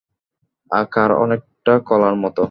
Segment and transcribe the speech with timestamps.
[0.71, 2.39] আকার অনেকটা কলার মতো।